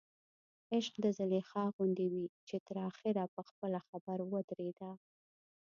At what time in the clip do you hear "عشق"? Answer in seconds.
0.75-0.93